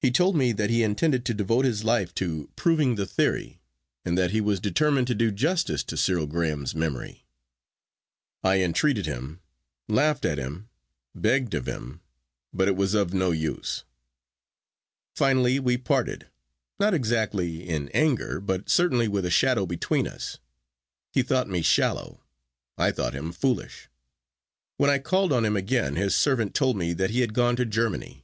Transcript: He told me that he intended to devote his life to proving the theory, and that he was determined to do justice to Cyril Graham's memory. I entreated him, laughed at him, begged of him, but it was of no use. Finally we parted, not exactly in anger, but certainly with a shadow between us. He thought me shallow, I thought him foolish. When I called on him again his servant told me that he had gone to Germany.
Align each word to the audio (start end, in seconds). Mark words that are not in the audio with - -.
He 0.00 0.10
told 0.10 0.36
me 0.36 0.52
that 0.52 0.68
he 0.68 0.82
intended 0.82 1.24
to 1.24 1.32
devote 1.32 1.64
his 1.64 1.82
life 1.82 2.14
to 2.16 2.50
proving 2.56 2.96
the 2.96 3.06
theory, 3.06 3.62
and 4.04 4.18
that 4.18 4.32
he 4.32 4.40
was 4.42 4.60
determined 4.60 5.06
to 5.06 5.14
do 5.14 5.30
justice 5.30 5.82
to 5.84 5.96
Cyril 5.96 6.26
Graham's 6.26 6.74
memory. 6.74 7.24
I 8.42 8.60
entreated 8.60 9.06
him, 9.06 9.40
laughed 9.88 10.26
at 10.26 10.36
him, 10.36 10.68
begged 11.14 11.54
of 11.54 11.64
him, 11.66 12.02
but 12.52 12.68
it 12.68 12.76
was 12.76 12.92
of 12.92 13.14
no 13.14 13.30
use. 13.30 13.84
Finally 15.16 15.58
we 15.58 15.78
parted, 15.78 16.26
not 16.78 16.92
exactly 16.92 17.66
in 17.66 17.88
anger, 17.94 18.40
but 18.40 18.68
certainly 18.68 19.08
with 19.08 19.24
a 19.24 19.30
shadow 19.30 19.64
between 19.64 20.06
us. 20.06 20.36
He 21.14 21.22
thought 21.22 21.48
me 21.48 21.62
shallow, 21.62 22.22
I 22.76 22.90
thought 22.92 23.14
him 23.14 23.32
foolish. 23.32 23.88
When 24.76 24.90
I 24.90 24.98
called 24.98 25.32
on 25.32 25.46
him 25.46 25.56
again 25.56 25.96
his 25.96 26.14
servant 26.14 26.54
told 26.54 26.76
me 26.76 26.92
that 26.92 27.08
he 27.08 27.20
had 27.22 27.32
gone 27.32 27.56
to 27.56 27.64
Germany. 27.64 28.20